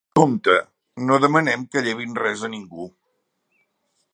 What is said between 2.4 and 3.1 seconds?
a ningú.